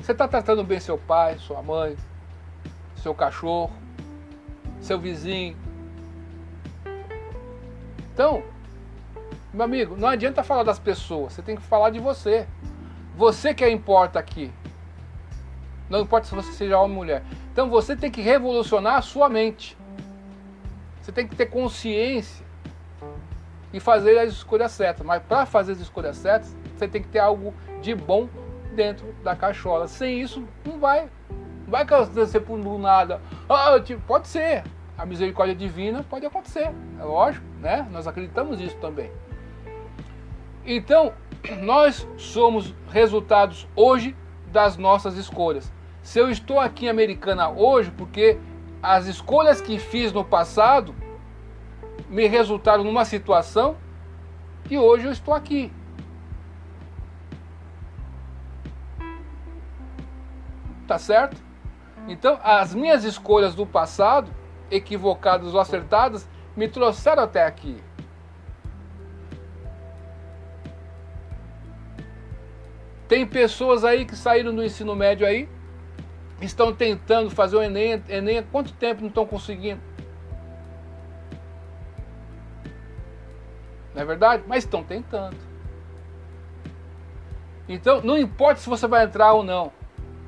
Você 0.00 0.12
está 0.12 0.26
tratando 0.26 0.64
bem 0.64 0.80
seu 0.80 0.96
pai, 0.96 1.36
sua 1.38 1.62
mãe, 1.62 1.94
seu 2.96 3.14
cachorro, 3.14 3.70
seu 4.80 4.98
vizinho. 4.98 5.54
Então, 8.14 8.42
meu 9.52 9.64
amigo, 9.64 9.96
não 9.96 10.08
adianta 10.08 10.42
falar 10.42 10.62
das 10.62 10.78
pessoas, 10.78 11.34
você 11.34 11.42
tem 11.42 11.56
que 11.56 11.62
falar 11.62 11.90
de 11.90 12.00
você. 12.00 12.48
Você 13.16 13.52
que 13.52 13.62
é 13.62 13.70
importa 13.70 14.18
aqui. 14.18 14.50
Não 15.90 16.00
importa 16.00 16.28
se 16.28 16.34
você 16.34 16.52
seja 16.52 16.78
homem 16.78 16.96
ou 16.96 17.02
mulher. 17.02 17.24
Então 17.52 17.68
você 17.68 17.96
tem 17.96 18.10
que 18.10 18.20
revolucionar 18.20 18.94
a 18.94 19.02
sua 19.02 19.28
mente. 19.28 19.76
Você 21.02 21.10
tem 21.10 21.26
que 21.26 21.34
ter 21.34 21.46
consciência 21.46 22.46
e 23.72 23.80
fazer 23.80 24.16
as 24.18 24.30
escolhas 24.32 24.70
certas. 24.70 25.04
Mas 25.04 25.20
para 25.20 25.44
fazer 25.44 25.72
as 25.72 25.80
escolhas 25.80 26.16
certas, 26.16 26.56
você 26.76 26.86
tem 26.86 27.02
que 27.02 27.08
ter 27.08 27.18
algo 27.18 27.52
de 27.82 27.92
bom 27.92 28.28
dentro 28.72 29.12
da 29.24 29.34
cachola. 29.34 29.88
Sem 29.88 30.20
isso, 30.20 30.44
não 30.64 30.78
vai. 30.78 31.08
Não 31.64 31.70
vai 31.70 31.82
acontecer 31.82 32.40
por 32.40 32.56
nada. 32.78 33.20
Ah, 33.48 33.78
tipo, 33.80 34.00
pode 34.02 34.28
ser. 34.28 34.62
A 34.96 35.04
misericórdia 35.04 35.56
divina 35.56 36.04
pode 36.08 36.24
acontecer. 36.24 36.70
É 37.00 37.02
lógico, 37.02 37.44
né? 37.60 37.88
Nós 37.90 38.06
acreditamos 38.06 38.60
nisso 38.60 38.76
também. 38.76 39.10
Então, 40.64 41.12
nós 41.62 42.06
somos 42.16 42.72
resultados 42.92 43.66
hoje 43.74 44.14
das 44.52 44.76
nossas 44.76 45.16
escolhas. 45.16 45.72
Se 46.02 46.18
eu 46.18 46.30
estou 46.30 46.58
aqui 46.58 46.86
em 46.86 46.88
Americana 46.88 47.50
hoje, 47.50 47.90
porque 47.90 48.38
as 48.82 49.06
escolhas 49.06 49.60
que 49.60 49.78
fiz 49.78 50.12
no 50.12 50.24
passado 50.24 50.94
me 52.08 52.26
resultaram 52.26 52.82
numa 52.82 53.04
situação 53.04 53.76
que 54.64 54.78
hoje 54.78 55.06
eu 55.06 55.12
estou 55.12 55.34
aqui. 55.34 55.72
Tá 60.86 60.98
certo? 60.98 61.40
Então, 62.08 62.40
as 62.42 62.74
minhas 62.74 63.04
escolhas 63.04 63.54
do 63.54 63.66
passado, 63.66 64.30
equivocadas 64.70 65.54
ou 65.54 65.60
acertadas, 65.60 66.28
me 66.56 66.66
trouxeram 66.66 67.22
até 67.22 67.44
aqui. 67.44 67.80
Tem 73.06 73.26
pessoas 73.26 73.84
aí 73.84 74.04
que 74.04 74.16
saíram 74.16 74.54
do 74.54 74.64
ensino 74.64 74.94
médio 74.94 75.26
aí, 75.26 75.48
estão 76.46 76.74
tentando 76.74 77.30
fazer 77.30 77.56
o 77.56 77.62
Enem, 77.62 78.02
Enem 78.08 78.38
há 78.38 78.42
quanto 78.42 78.72
tempo 78.72 79.02
não 79.02 79.08
estão 79.08 79.26
conseguindo? 79.26 79.80
Não 83.94 84.02
é 84.02 84.04
verdade? 84.04 84.44
Mas 84.46 84.64
estão 84.64 84.82
tentando. 84.82 85.36
Então, 87.68 88.00
não 88.02 88.18
importa 88.18 88.60
se 88.60 88.68
você 88.68 88.86
vai 88.86 89.04
entrar 89.04 89.32
ou 89.32 89.42
não. 89.42 89.72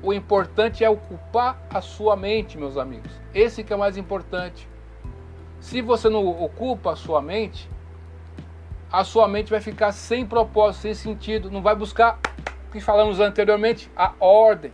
O 0.01 0.13
importante 0.13 0.83
é 0.83 0.89
ocupar 0.89 1.61
a 1.69 1.81
sua 1.81 2.15
mente, 2.15 2.57
meus 2.57 2.77
amigos. 2.77 3.11
Esse 3.33 3.63
que 3.63 3.71
é 3.71 3.75
o 3.75 3.79
mais 3.79 3.97
importante. 3.97 4.67
Se 5.59 5.81
você 5.81 6.09
não 6.09 6.27
ocupa 6.27 6.91
a 6.91 6.95
sua 6.95 7.21
mente, 7.21 7.69
a 8.91 9.03
sua 9.03 9.27
mente 9.27 9.49
vai 9.49 9.61
ficar 9.61 9.91
sem 9.93 10.25
propósito, 10.25 10.81
sem 10.81 10.93
sentido, 10.93 11.49
não 11.49 11.61
vai 11.61 11.75
buscar 11.75 12.19
que 12.73 12.79
falamos 12.79 13.19
anteriormente, 13.19 13.89
a 13.95 14.13
ordem. 14.19 14.73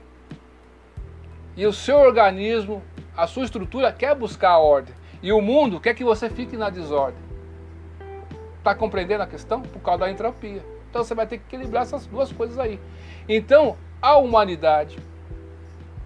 E 1.60 1.68
o 1.68 1.74
seu 1.74 1.98
organismo, 1.98 2.82
a 3.18 3.28
sua 3.28 3.44
estrutura 3.44 3.92
quer 3.92 4.16
buscar 4.16 4.52
a 4.52 4.60
ordem. 4.60 4.96
E 5.22 5.34
o 5.34 5.42
mundo 5.42 5.78
quer 5.78 5.94
que 5.94 6.06
você 6.06 6.30
fique 6.30 6.56
na 6.56 6.70
desordem. 6.70 7.20
Está 8.60 8.74
compreendendo 8.74 9.24
a 9.24 9.28
questão? 9.28 9.62
Por 9.62 9.82
causa 9.82 10.06
da 10.06 10.10
entropia. 10.10 10.64
Então 10.90 11.04
você 11.04 11.14
vai 11.14 11.28
ter 11.28 11.38
que 11.38 11.44
equilibrar 11.54 11.84
essas 11.84 12.06
duas 12.06 12.32
coisas 12.32 12.58
aí. 12.58 12.80
Então, 13.28 13.76
a 14.02 14.16
humanidade 14.16 14.98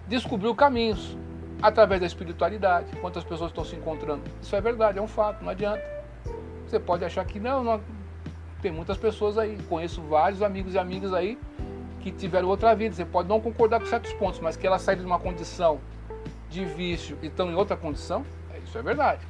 descobriu 0.08 0.52
caminhos 0.56 1.16
através 1.62 2.00
da 2.00 2.06
espiritualidade. 2.08 2.88
Quantas 2.96 3.22
pessoas 3.22 3.52
estão 3.52 3.64
se 3.64 3.76
encontrando? 3.76 4.24
Isso 4.42 4.56
é 4.56 4.60
verdade, 4.60 4.98
é 4.98 5.02
um 5.02 5.06
fato, 5.06 5.44
não 5.44 5.50
adianta. 5.50 5.84
Você 6.66 6.80
pode 6.80 7.04
achar 7.04 7.24
que 7.24 7.38
não, 7.38 7.62
não 7.62 7.80
tem 8.60 8.72
muitas 8.72 8.96
pessoas 8.96 9.38
aí. 9.38 9.56
Conheço 9.68 10.02
vários 10.02 10.42
amigos 10.42 10.74
e 10.74 10.80
amigas 10.80 11.14
aí 11.14 11.38
que 12.04 12.12
tiveram 12.12 12.48
outra 12.48 12.74
vida. 12.74 12.94
Você 12.94 13.04
pode 13.06 13.30
não 13.30 13.40
concordar 13.40 13.80
com 13.80 13.86
certos 13.86 14.12
pontos, 14.12 14.38
mas 14.38 14.58
que 14.58 14.66
ela 14.66 14.78
saíram 14.78 15.00
de 15.00 15.06
uma 15.06 15.18
condição 15.18 15.80
de 16.50 16.62
vício 16.62 17.16
e 17.22 17.28
estão 17.28 17.50
em 17.50 17.54
outra 17.54 17.78
condição, 17.78 18.26
é, 18.52 18.58
isso 18.58 18.76
é 18.76 18.82
verdade. 18.82 19.26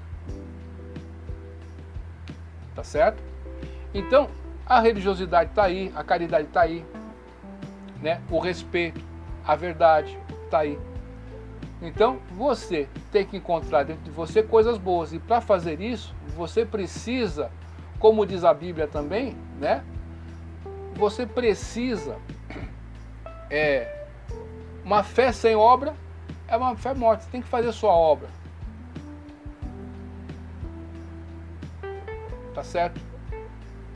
Tá 2.74 2.82
certo? 2.82 3.22
Então, 3.94 4.28
a 4.66 4.80
religiosidade 4.80 5.50
está 5.50 5.62
aí, 5.62 5.92
a 5.94 6.02
caridade 6.02 6.48
está 6.48 6.62
aí, 6.62 6.84
né? 8.02 8.20
o 8.28 8.40
respeito, 8.40 9.00
a 9.46 9.54
verdade 9.54 10.18
está 10.44 10.58
aí. 10.58 10.76
Então, 11.80 12.18
você 12.32 12.88
tem 13.12 13.24
que 13.24 13.36
encontrar 13.36 13.84
dentro 13.84 14.02
de 14.02 14.10
você 14.10 14.42
coisas 14.42 14.78
boas. 14.78 15.12
E 15.12 15.20
para 15.20 15.40
fazer 15.40 15.80
isso, 15.80 16.12
você 16.34 16.66
precisa, 16.66 17.52
como 18.00 18.26
diz 18.26 18.42
a 18.42 18.52
Bíblia 18.52 18.88
também, 18.88 19.36
né? 19.60 19.84
Você 20.96 21.26
precisa 21.26 22.16
é 23.56 24.06
uma 24.84 25.02
fé 25.02 25.32
sem 25.32 25.54
obra 25.54 25.94
é 26.46 26.56
uma 26.56 26.76
fé 26.76 26.94
morta. 26.94 27.24
Você 27.24 27.30
tem 27.30 27.42
que 27.42 27.48
fazer 27.48 27.72
sua 27.72 27.92
obra. 27.92 28.28
Tá 32.54 32.62
certo? 32.62 33.00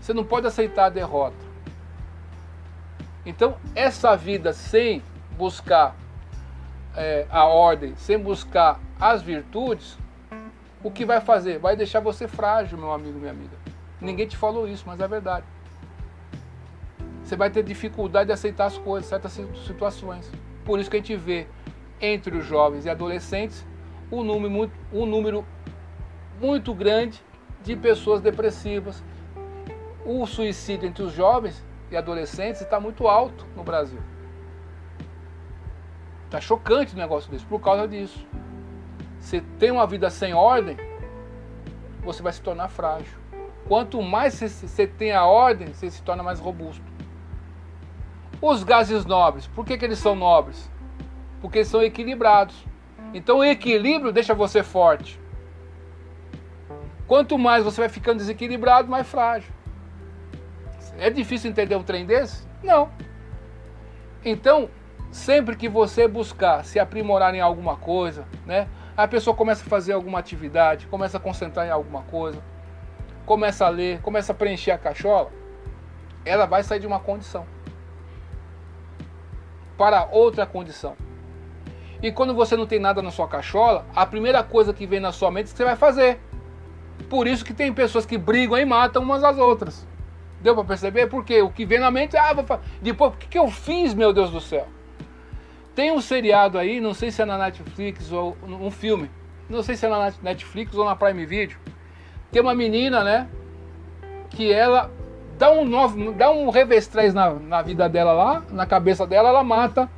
Você 0.01 0.13
não 0.13 0.25
pode 0.25 0.47
aceitar 0.47 0.87
a 0.87 0.91
derrota. 0.91 1.37
Então, 3.25 3.57
essa 3.75 4.17
vida 4.17 4.53
sem 4.53 5.03
buscar 5.37 5.95
é, 6.97 7.27
a 7.31 7.45
ordem, 7.45 7.95
sem 7.97 8.19
buscar 8.19 8.81
as 8.99 9.23
virtudes, 9.23 9.99
o 10.83 10.91
que 10.91 11.05
vai 11.05 11.21
fazer? 11.21 11.59
Vai 11.59 11.77
deixar 11.77 12.01
você 12.01 12.27
frágil, 12.27 12.79
meu 12.79 12.93
amigo, 12.93 13.19
minha 13.19 13.33
amiga. 13.33 13.57
Ninguém 14.01 14.27
te 14.27 14.37
falou 14.37 14.67
isso, 14.67 14.85
mas 14.87 15.01
é 15.01 15.07
verdade 15.07 15.45
você 17.29 17.37
vai 17.37 17.51
ter 17.51 17.63
dificuldade 17.63 18.29
de 18.29 18.33
aceitar 18.33 18.65
as 18.65 18.79
coisas, 18.79 19.07
certas 19.07 19.33
situações. 19.67 20.33
Por 20.65 20.81
isso 20.81 20.89
que 20.89 20.97
a 20.97 20.99
gente 20.99 21.15
vê 21.15 21.47
entre 22.01 22.35
os 22.35 22.47
jovens 22.47 22.87
e 22.87 22.91
adolescentes 22.91 23.67
um 24.11 24.25
número 24.25 24.51
muito, 24.51 24.73
um 24.91 25.05
número 25.05 25.45
muito 26.41 26.73
grande 26.73 27.23
de 27.63 27.77
pessoas 27.77 28.23
depressivas. 28.23 29.05
O 30.07 30.25
suicídio 30.25 30.89
entre 30.89 31.03
os 31.03 31.13
jovens 31.13 31.63
e 31.91 31.99
adolescentes 31.99 32.63
está 32.63 32.81
muito 32.81 33.07
alto 33.07 33.47
no 33.55 33.63
Brasil. 33.63 34.01
Está 36.25 36.41
chocante 36.41 36.95
o 36.95 36.99
negócio 36.99 37.31
desse 37.31 37.45
por 37.45 37.61
causa 37.61 37.87
disso. 37.87 38.27
Você 39.21 39.43
tem 39.59 39.71
uma 39.71 39.87
vida 39.87 40.09
sem 40.09 40.33
ordem, 40.33 40.79
você 42.03 42.23
vai 42.23 42.33
se 42.33 42.41
tornar 42.41 42.69
frágil. 42.69 43.19
Quanto 43.67 44.01
mais 44.01 44.41
você 44.41 44.87
tem 44.87 45.13
a 45.13 45.27
ordem, 45.27 45.69
você 45.69 45.91
se 45.91 46.03
torna 46.03 46.23
mais 46.23 46.41
robusto. 46.41 46.88
Os 48.41 48.63
gases 48.63 49.05
nobres, 49.05 49.49
por 49.49 49.65
que, 49.65 49.77
que 49.77 49.85
eles 49.85 49.99
são 49.99 50.15
nobres? 50.15 50.71
Porque 51.41 51.59
eles 51.59 51.69
são 51.69 51.83
equilibrados. 51.83 52.55
Então 53.13 53.39
o 53.39 53.45
equilíbrio 53.45 54.13
deixa 54.13 54.33
você 54.33 54.63
forte. 54.63 55.21
Quanto 57.07 57.37
mais 57.37 57.65
você 57.65 57.81
vai 57.81 57.89
ficando 57.89 58.19
desequilibrado, 58.19 58.89
mais 58.89 59.09
frágil. 59.09 59.53
É 60.99 61.11
difícil 61.11 61.51
entender 61.51 61.75
um 61.75 61.83
trem 61.83 62.07
desse? 62.07 62.47
Não. 62.63 62.91
Então, 64.25 64.69
sempre 65.11 65.57
que 65.57 65.69
você 65.69 66.07
buscar 66.07 66.65
se 66.65 66.79
aprimorar 66.79 67.35
em 67.35 67.41
alguma 67.41 67.77
coisa, 67.77 68.25
né? 68.47 68.69
A 68.97 69.09
pessoa 69.09 69.35
começa 69.35 69.65
a 69.65 69.69
fazer 69.69 69.93
alguma 69.93 70.19
atividade, 70.19 70.87
começa 70.87 71.17
a 71.17 71.21
concentrar 71.21 71.67
em 71.67 71.71
alguma 71.71 72.03
coisa, 72.03 72.43
começa 73.25 73.65
a 73.65 73.69
ler, 73.69 74.01
começa 74.03 74.33
a 74.33 74.35
preencher 74.35 74.73
a 74.73 74.79
cachola, 74.79 75.31
ela 76.25 76.47
vai 76.47 76.63
sair 76.63 76.81
de 76.81 76.87
uma 76.87 76.99
condição 76.99 77.47
para 79.79 80.09
outra 80.11 80.45
condição. 80.45 80.97
E 82.03 82.13
quando 82.13 82.35
você 82.35 82.57
não 82.57 82.67
tem 82.67 82.79
nada 82.79 83.01
na 83.01 83.11
sua 83.11 83.29
cachola, 83.29 83.87
a 83.95 84.05
primeira 84.05 84.43
coisa 84.43 84.75
que 84.75 84.87
vem 84.87 85.01
na 85.01 85.13
sua 85.13 85.31
mente 85.31 85.47
é 85.47 85.51
que 85.53 85.57
você 85.57 85.65
vai 85.65 85.77
fazer. 85.77 86.21
Por 87.09 87.27
isso 87.27 87.45
que 87.45 87.55
tem 87.55 87.73
pessoas 87.73 88.05
que 88.05 88.19
brigam 88.19 88.59
e 88.59 88.65
matam 88.65 89.03
umas 89.03 89.23
às 89.23 89.39
outras. 89.39 89.87
Deu 90.41 90.55
para 90.55 90.65
perceber? 90.65 91.07
Porque 91.07 91.41
o 91.41 91.51
que 91.51 91.65
vem 91.65 91.79
na 91.79 91.91
mente, 91.91 92.17
ah, 92.17 92.33
vou 92.33 92.61
depois, 92.83 93.15
o 93.15 93.17
que, 93.17 93.29
que 93.29 93.39
eu 93.39 93.49
fiz, 93.49 93.95
meu 93.95 94.13
Deus 94.13 94.31
do 94.31 94.41
céu? 94.41 94.67
Tem 95.75 95.93
um 95.93 96.01
seriado 96.01 96.59
aí, 96.59 96.81
não 96.81 96.93
sei 96.93 97.11
se 97.11 97.23
é 97.23 97.25
na 97.25 97.39
Netflix 97.39 98.13
ou 98.13 98.37
um 98.43 98.71
filme, 98.71 99.11
não 99.49 99.63
sei 99.63 99.77
se 99.77 99.87
é 99.87 99.89
na 99.89 100.13
Netflix 100.23 100.75
ou 100.75 100.85
na 100.85 100.97
Prime 100.97 101.25
Video, 101.25 101.57
tem 102.33 102.43
uma 102.43 102.55
menina, 102.55 103.05
né, 103.05 103.29
que 104.31 104.53
ela 104.53 104.91
dá 105.39 105.51
um, 105.53 105.65
novo, 105.65 106.13
dá 106.13 106.31
um 106.31 106.51
revestrez 106.51 107.15
na, 107.15 107.33
na 107.33 107.63
vida 107.63 107.89
dela 107.89 108.13
lá, 108.13 108.43
na 108.51 108.67
cabeça 108.67 109.07
dela, 109.07 109.29
ela 109.29 109.45
mata 109.45 109.89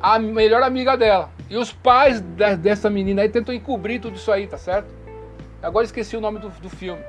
a 0.00 0.18
melhor 0.18 0.62
amiga 0.62 0.96
dela. 0.96 1.30
E 1.48 1.56
os 1.56 1.72
pais 1.72 2.20
de, 2.20 2.56
dessa 2.56 2.90
menina 2.90 3.22
aí 3.22 3.28
tentam 3.28 3.54
encobrir 3.54 4.00
tudo 4.00 4.16
isso 4.16 4.30
aí, 4.30 4.46
tá 4.46 4.58
certo? 4.58 4.86
Agora 5.62 5.86
esqueci 5.86 6.14
o 6.14 6.20
nome 6.20 6.38
do, 6.38 6.50
do 6.50 6.68
filme. 6.68 7.02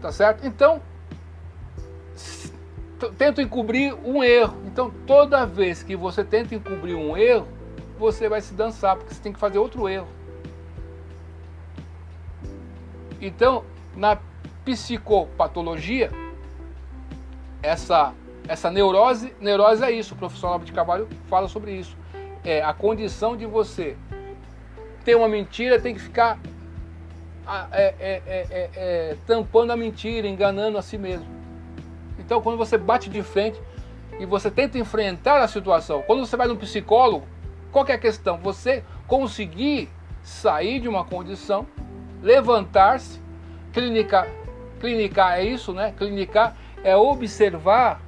Tá 0.00 0.10
certo? 0.10 0.46
Então, 0.46 0.80
tentam 3.18 3.44
encobrir 3.44 3.94
um 4.02 4.24
erro. 4.24 4.56
Então, 4.66 4.90
toda 5.06 5.44
vez 5.44 5.82
que 5.82 5.94
você 5.94 6.24
tenta 6.24 6.54
encobrir 6.54 6.94
um 6.94 7.14
erro, 7.14 7.46
você 7.98 8.26
vai 8.26 8.40
se 8.40 8.54
dançar, 8.54 8.96
porque 8.96 9.12
você 9.12 9.20
tem 9.20 9.32
que 9.34 9.38
fazer 9.38 9.58
outro 9.58 9.86
erro. 9.86 10.08
Então, 13.20 13.64
na 13.94 14.16
psicopatologia, 14.66 16.10
essa, 17.62 18.12
essa 18.48 18.68
neurose, 18.68 19.32
neurose 19.40 19.84
é 19.84 19.92
isso, 19.92 20.14
o 20.14 20.16
professor 20.16 20.62
de 20.64 20.72
Carvalho 20.72 21.08
fala 21.28 21.46
sobre 21.46 21.70
isso. 21.72 21.96
É 22.44 22.62
a 22.62 22.74
condição 22.74 23.36
de 23.36 23.46
você 23.46 23.96
ter 25.04 25.14
uma 25.14 25.28
mentira, 25.28 25.80
tem 25.80 25.94
que 25.94 26.00
ficar 26.00 26.38
é, 27.70 27.94
é, 28.00 28.22
é, 28.26 28.70
é, 28.74 29.16
tampando 29.24 29.70
a 29.70 29.76
mentira, 29.76 30.26
enganando 30.26 30.76
a 30.76 30.82
si 30.82 30.98
mesmo. 30.98 31.26
Então, 32.18 32.42
quando 32.42 32.58
você 32.58 32.76
bate 32.76 33.08
de 33.08 33.22
frente 33.22 33.60
e 34.18 34.26
você 34.26 34.50
tenta 34.50 34.78
enfrentar 34.78 35.40
a 35.40 35.46
situação, 35.46 36.02
quando 36.02 36.26
você 36.26 36.36
vai 36.36 36.48
no 36.48 36.56
psicólogo, 36.56 37.24
qual 37.70 37.86
é 37.86 37.92
a 37.92 37.98
questão? 37.98 38.38
Você 38.38 38.82
conseguir 39.06 39.88
sair 40.24 40.80
de 40.80 40.88
uma 40.88 41.04
condição, 41.04 41.66
levantar-se, 42.20 43.20
clinicar, 43.72 44.26
Clinicar 44.80 45.38
é 45.38 45.44
isso, 45.44 45.72
né? 45.72 45.92
Clinicar 45.96 46.56
é 46.82 46.96
observar 46.96 48.00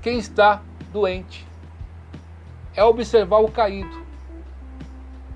quem 0.00 0.18
está 0.18 0.62
doente. 0.92 1.46
É 2.74 2.82
observar 2.82 3.38
o 3.38 3.50
caído. 3.50 4.02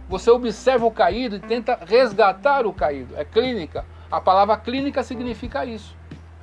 Você 0.08 0.30
observa 0.30 0.86
o 0.86 0.90
caído 0.90 1.36
e 1.36 1.40
tenta 1.40 1.78
resgatar 1.84 2.66
o 2.66 2.72
caído. 2.72 3.16
É 3.16 3.24
clínica. 3.24 3.84
A 4.10 4.20
palavra 4.20 4.56
clínica 4.56 5.02
significa 5.02 5.64
isso. 5.64 5.96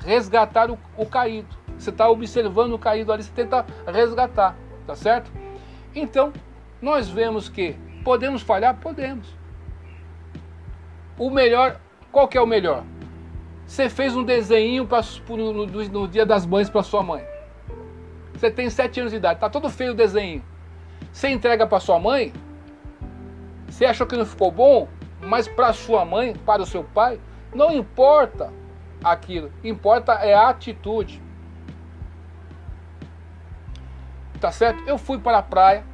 Resgatar 0.06 0.70
o, 0.70 0.78
o 0.98 1.06
caído. 1.06 1.56
Você 1.78 1.90
está 1.90 2.10
observando 2.10 2.74
o 2.74 2.80
caído 2.80 3.12
ali, 3.12 3.24
você 3.24 3.32
tenta 3.32 3.66
resgatar, 3.88 4.56
tá 4.86 4.96
certo? 4.96 5.32
Então, 5.96 6.32
nós 6.82 7.10
vemos 7.10 7.50
que 7.50 7.76
podemos 8.04 8.42
falhar? 8.42 8.76
Podemos. 8.76 9.28
O 11.18 11.30
melhor, 11.30 11.80
qual 12.12 12.28
que 12.28 12.38
é 12.38 12.42
o 12.42 12.48
melhor? 12.48 12.84
Você 13.66 13.90
fez 13.90 14.16
um 14.16 14.24
desenho 14.24 14.86
pra, 14.86 15.02
no, 15.30 15.54
no, 15.54 15.66
no 15.66 16.08
dia 16.08 16.26
das 16.26 16.46
mães 16.46 16.70
para 16.70 16.84
sua 16.84 17.02
mãe. 17.02 17.26
Você 18.34 18.52
tem 18.52 18.70
7 18.70 19.00
anos 19.00 19.12
de 19.12 19.18
idade, 19.18 19.40
tá 19.40 19.50
todo 19.50 19.70
feio 19.70 19.92
o 19.92 19.96
desenho. 19.96 20.44
Você 21.12 21.30
entrega 21.30 21.66
para 21.66 21.80
sua 21.80 22.00
mãe, 22.00 22.34
você 23.68 23.86
achou 23.86 24.06
que 24.06 24.16
não 24.16 24.26
ficou 24.26 24.52
bom, 24.52 24.88
mas 25.22 25.48
para 25.48 25.72
sua 25.74 26.04
mãe, 26.04 26.36
para 26.36 26.62
o 26.62 26.66
seu 26.66 26.84
pai, 26.84 27.20
não 27.54 27.72
importa 27.72 28.52
aquilo, 29.04 29.52
importa 29.64 30.14
é 30.14 30.34
a 30.34 30.50
atitude. 30.50 31.22
Tá 34.40 34.52
certo? 34.52 34.84
Eu 34.86 34.98
fui 34.98 35.18
para 35.18 35.38
a 35.38 35.42
praia, 35.42 35.86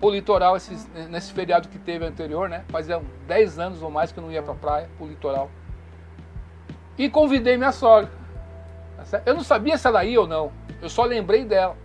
o 0.00 0.10
litoral, 0.10 0.56
esse, 0.56 0.74
nesse 1.10 1.32
feriado 1.32 1.68
que 1.68 1.78
teve 1.78 2.04
anterior, 2.04 2.48
né? 2.48 2.64
Fazia 2.68 3.02
10 3.26 3.58
anos 3.58 3.82
ou 3.82 3.90
mais 3.90 4.12
que 4.12 4.18
eu 4.18 4.22
não 4.24 4.32
ia 4.32 4.42
para 4.42 4.52
a 4.52 4.56
praia, 4.56 4.90
para 4.96 5.04
o 5.04 5.08
litoral. 5.08 5.50
E 6.96 7.08
convidei 7.08 7.56
minha 7.56 7.72
sogra. 7.72 8.10
Tá 9.10 9.22
eu 9.26 9.34
não 9.34 9.42
sabia 9.42 9.76
se 9.76 9.86
ela 9.86 10.04
ia 10.04 10.20
ou 10.20 10.26
não, 10.26 10.52
eu 10.80 10.88
só 10.88 11.04
lembrei 11.04 11.44
dela. 11.44 11.76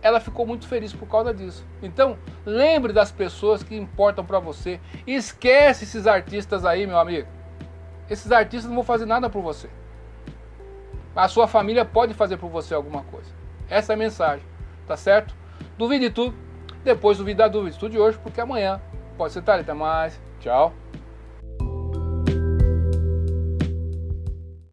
Ela 0.00 0.18
ficou 0.18 0.44
muito 0.44 0.66
feliz 0.66 0.92
por 0.92 1.08
causa 1.08 1.32
disso. 1.32 1.64
Então, 1.80 2.18
lembre 2.44 2.92
das 2.92 3.12
pessoas 3.12 3.62
que 3.62 3.76
importam 3.76 4.24
para 4.24 4.40
você. 4.40 4.80
Esquece 5.06 5.84
esses 5.84 6.08
artistas 6.08 6.64
aí, 6.64 6.86
meu 6.86 6.98
amigo. 6.98 7.28
Esses 8.10 8.32
artistas 8.32 8.68
não 8.68 8.74
vão 8.74 8.84
fazer 8.84 9.06
nada 9.06 9.30
por 9.30 9.40
você. 9.42 9.70
A 11.14 11.28
sua 11.28 11.46
família 11.46 11.84
pode 11.84 12.14
fazer 12.14 12.36
por 12.36 12.50
você 12.50 12.74
alguma 12.74 13.04
coisa. 13.04 13.30
Essa 13.70 13.92
é 13.92 13.94
a 13.94 13.98
mensagem, 13.98 14.44
tá 14.86 14.96
certo? 14.96 15.34
Duvide 15.78 16.10
tudo, 16.10 16.34
depois 16.82 17.18
duvide 17.18 17.38
da 17.38 17.48
dúvida. 17.48 17.70
Estude 17.70 17.98
hoje, 17.98 18.18
porque 18.18 18.40
amanhã 18.40 18.80
pode 19.16 19.32
ser 19.32 19.42
tarde. 19.42 19.62
Até 19.62 19.72
mais. 19.72 20.20
Tchau. 20.40 20.72